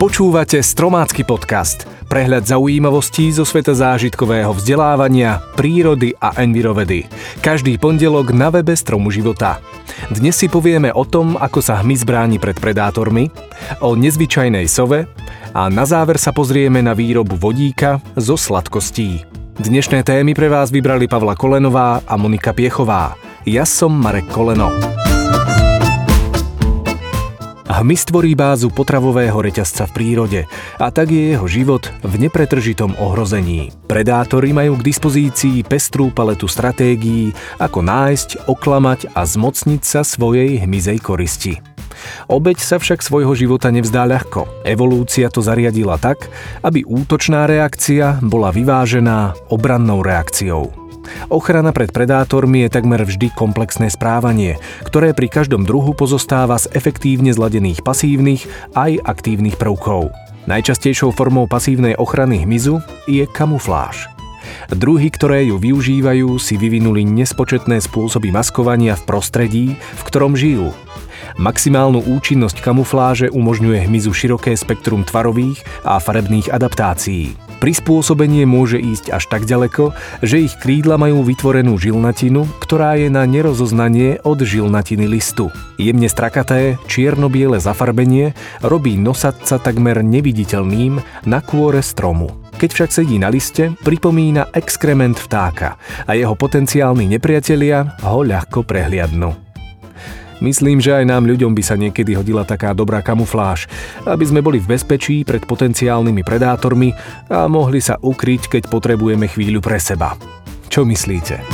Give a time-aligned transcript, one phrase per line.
[0.00, 7.04] Počúvate Stromácky podcast, prehľad zaujímavostí zo sveta zážitkového vzdelávania, prírody a envirovedy.
[7.44, 9.60] Každý pondelok na webe Stromu života.
[10.08, 13.28] Dnes si povieme o tom, ako sa hmyz bráni pred predátormi,
[13.84, 15.04] o nezvyčajnej sove
[15.52, 19.28] a na záver sa pozrieme na výrobu vodíka zo sladkostí.
[19.60, 23.20] Dnešné témy pre vás vybrali Pavla Kolenová a Monika Piechová.
[23.44, 24.72] Ja som Marek Koleno.
[27.80, 30.40] Hmyz tvorí bázu potravového reťazca v prírode
[30.76, 33.72] a tak je jeho život v nepretržitom ohrození.
[33.88, 41.00] Predátori majú k dispozícii pestrú paletu stratégií, ako nájsť, oklamať a zmocniť sa svojej hmyzej
[41.00, 41.56] koristi.
[42.28, 44.60] Obeď sa však svojho života nevzdá ľahko.
[44.60, 46.28] Evolúcia to zariadila tak,
[46.60, 50.79] aby útočná reakcia bola vyvážená obrannou reakciou.
[51.28, 57.30] Ochrana pred predátormi je takmer vždy komplexné správanie, ktoré pri každom druhu pozostáva z efektívne
[57.30, 60.10] zladených pasívnych aj aktívnych prvkov.
[60.48, 64.08] Najčastejšou formou pasívnej ochrany hmyzu je kamufláž.
[64.72, 70.72] Druhy, ktoré ju využívajú, si vyvinuli nespočetné spôsoby maskovania v prostredí, v ktorom žijú.
[71.36, 77.49] Maximálnu účinnosť kamufláže umožňuje hmyzu široké spektrum tvarových a farebných adaptácií.
[77.60, 79.92] Prispôsobenie môže ísť až tak ďaleko,
[80.24, 85.52] že ich krídla majú vytvorenú žilnatinu, ktorá je na nerozoznanie od žilnatiny listu.
[85.76, 88.32] Jemne strakaté, čierno-biele zafarbenie
[88.64, 92.32] robí nosadca takmer neviditeľným na kôre stromu.
[92.56, 95.76] Keď však sedí na liste, pripomína exkrement vtáka
[96.08, 99.49] a jeho potenciálni nepriatelia ho ľahko prehliadnú.
[100.40, 103.68] Myslím, že aj nám ľuďom by sa niekedy hodila taká dobrá kamufláž,
[104.08, 106.96] aby sme boli v bezpečí pred potenciálnymi predátormi
[107.28, 110.16] a mohli sa ukryť, keď potrebujeme chvíľu pre seba.
[110.72, 111.44] Čo myslíte?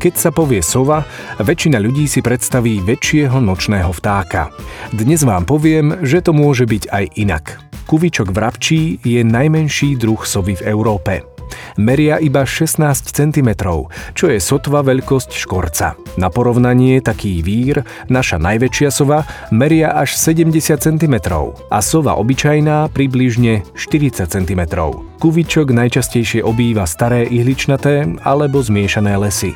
[0.00, 1.04] Keď sa povie sova,
[1.42, 4.48] väčšina ľudí si predstaví väčšieho nočného vtáka.
[4.96, 7.44] Dnes vám poviem, že to môže byť aj inak.
[7.84, 11.29] Kuvičok vrabčí je najmenší druh sovy v Európe
[11.76, 12.80] meria iba 16
[13.10, 13.50] cm,
[14.14, 15.98] čo je sotva veľkosť škorca.
[16.18, 19.24] Na porovnanie taký vír, naša najväčšia sova,
[19.54, 21.14] meria až 70 cm
[21.70, 24.62] a sova obyčajná približne 40 cm.
[25.20, 29.52] Kuvičok najčastejšie obýva staré ihličnaté alebo zmiešané lesy.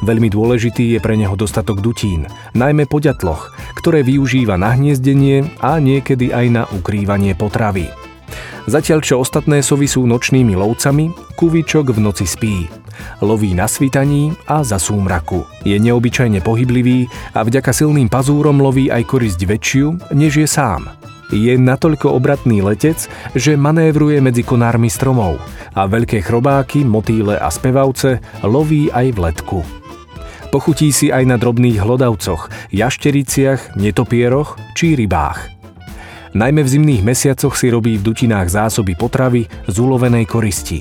[0.00, 2.24] Veľmi dôležitý je pre neho dostatok dutín,
[2.56, 7.99] najmä poďatloch, ktoré využíva na hniezdenie a niekedy aj na ukrývanie potravy.
[8.68, 12.56] Zatiaľ čo ostatné sovy sú nočnými lovcami, kuvičok v noci spí.
[13.24, 15.44] Loví na svitaní a za súmraku.
[15.64, 20.88] Je neobyčajne pohyblivý a vďaka silným pazúrom loví aj korisť väčšiu, než je sám.
[21.30, 23.06] Je natoľko obratný letec,
[23.38, 25.38] že manévruje medzi konármi stromov
[25.78, 29.58] a veľké chrobáky, motýle a spevavce loví aj v letku.
[30.50, 35.59] Pochutí si aj na drobných hlodavcoch, jaštericiach, netopieroch či rybách.
[36.30, 40.78] Najmä v zimných mesiacoch si robí v dutinách zásoby potravy z ulovenej koristi.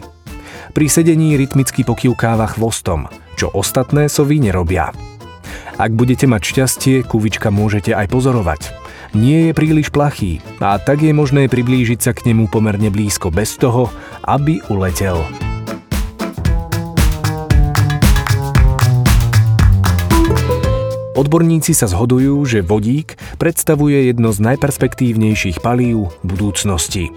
[0.77, 4.93] Pri sedení rytmicky pokývkáva chvostom, čo ostatné sovy nerobia.
[5.81, 8.61] Ak budete mať šťastie, kuvička môžete aj pozorovať.
[9.17, 13.57] Nie je príliš plachý a tak je možné priblížiť sa k nemu pomerne blízko bez
[13.57, 13.89] toho,
[14.29, 15.48] aby uletel.
[21.19, 27.11] Odborníci sa zhodujú, že vodík predstavuje jedno z najperspektívnejších palív budúcnosti.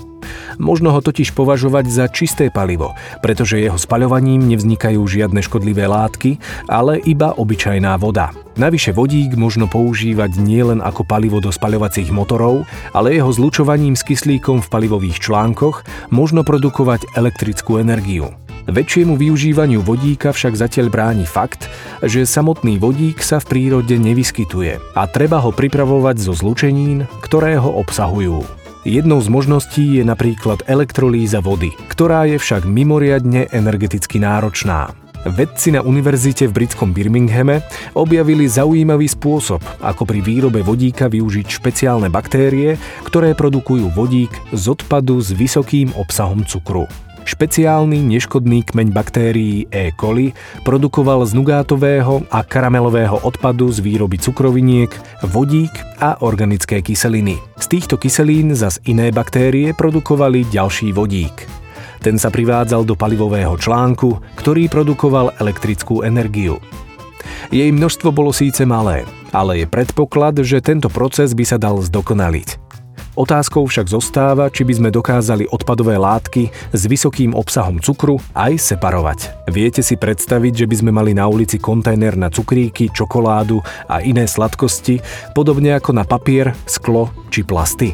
[0.59, 6.99] Možno ho totiž považovať za čisté palivo, pretože jeho spaľovaním nevznikajú žiadne škodlivé látky, ale
[7.07, 8.35] iba obyčajná voda.
[8.59, 14.67] Navyše vodík možno používať nielen ako palivo do spaľovacích motorov, ale jeho zlučovaním s kyslíkom
[14.67, 18.35] v palivových článkoch možno produkovať elektrickú energiu.
[18.71, 21.67] Väčšiemu využívaniu vodíka však zatiaľ bráni fakt,
[21.99, 27.75] že samotný vodík sa v prírode nevyskytuje a treba ho pripravovať zo zlučenín, ktoré ho
[27.83, 28.47] obsahujú.
[28.87, 34.95] Jednou z možností je napríklad elektrolíza vody, ktorá je však mimoriadne energeticky náročná.
[35.23, 37.63] Vedci na univerzite v britskom Birminghame
[37.95, 42.75] objavili zaujímavý spôsob, ako pri výrobe vodíka využiť špeciálne baktérie,
[43.07, 46.91] ktoré produkujú vodík z odpadu s vysokým obsahom cukru.
[47.23, 49.91] Špeciálny neškodný kmeň baktérií E.
[49.95, 50.35] coli
[50.67, 54.91] produkoval z nugátového a karamelového odpadu z výroby cukroviniek
[55.27, 57.39] vodík a organické kyseliny.
[57.59, 61.47] Z týchto kyselín zas iné baktérie produkovali ďalší vodík.
[62.03, 66.59] Ten sa privádzal do palivového článku, ktorý produkoval elektrickú energiu.
[67.51, 72.62] Jej množstvo bolo síce malé, ale je predpoklad, že tento proces by sa dal zdokonaliť.
[73.13, 79.53] Otázkou však zostáva, či by sme dokázali odpadové látky s vysokým obsahom cukru aj separovať.
[79.53, 84.25] Viete si predstaviť, že by sme mali na ulici kontajner na cukríky, čokoládu a iné
[84.25, 85.05] sladkosti,
[85.37, 87.93] podobne ako na papier, sklo či plasty?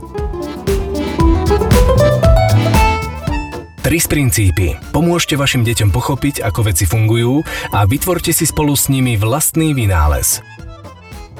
[3.82, 4.78] Tris princípy.
[4.94, 7.42] Pomôžte vašim deťom pochopiť, ako veci fungujú
[7.74, 10.44] a vytvorte si spolu s nimi vlastný vynález.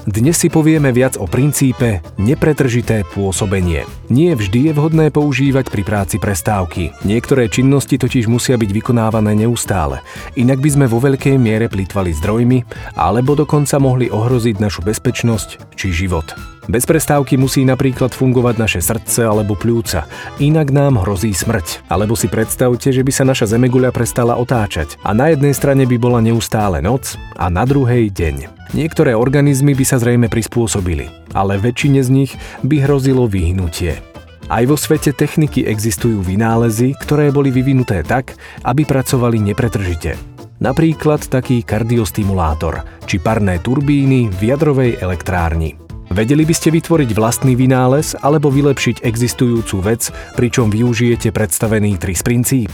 [0.08, 3.84] Dnes si povieme viac o princípe nepretržité pôsobenie.
[4.08, 6.96] Nie vždy je vhodné používať pri práci prestávky.
[7.04, 10.00] Niektoré činnosti totiž musia byť vykonávané neustále.
[10.40, 12.58] Inak by sme vo veľkej miere plýtvali zdrojmi
[12.96, 16.57] alebo dokonca mohli ohroziť našu bezpečnosť či život.
[16.68, 20.04] Bez prestávky musí napríklad fungovať naše srdce alebo pľúca,
[20.36, 21.88] inak nám hrozí smrť.
[21.88, 25.96] Alebo si predstavte, že by sa naša zemeguľa prestala otáčať a na jednej strane by
[25.96, 28.52] bola neustále noc a na druhej deň.
[28.76, 34.04] Niektoré organizmy by sa zrejme prispôsobili, ale väčšine z nich by hrozilo vyhnutie.
[34.52, 38.36] Aj vo svete techniky existujú vynálezy, ktoré boli vyvinuté tak,
[38.68, 40.20] aby pracovali nepretržite.
[40.60, 45.87] Napríklad taký kardiostimulátor či parné turbíny v jadrovej elektrárni.
[46.08, 52.72] Vedeli by ste vytvoriť vlastný vynález alebo vylepšiť existujúcu vec, pričom využijete predstavený TRIS princíp?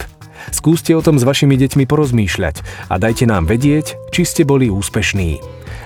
[0.55, 5.41] Skúste o tom s vašimi deťmi porozmýšľať a dajte nám vedieť, či ste boli úspešní.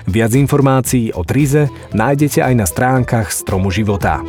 [0.09, 4.21] Viac informácií o Trize nájdete aj na stránkach Stromu života.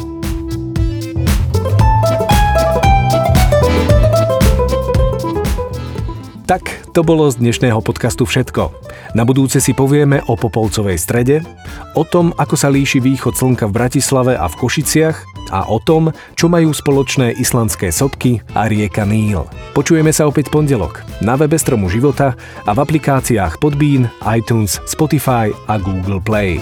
[6.50, 8.74] Tak to bolo z dnešného podcastu všetko.
[9.14, 11.42] Na budúce si povieme o Popolcovej strede,
[11.94, 15.16] o tom, ako sa líši východ slnka v Bratislave a v Košiciach
[15.54, 19.46] a o tom, čo majú spoločné islandské sopky a rieka Níl.
[19.74, 22.34] Počujeme sa opäť pondelok na webe Stromu života
[22.66, 26.58] a v aplikáciách Podbean, iTunes, Spotify a Google Play.